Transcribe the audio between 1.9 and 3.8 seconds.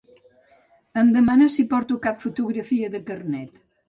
cap fotografia de carnet.